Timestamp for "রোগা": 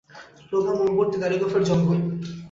0.51-0.71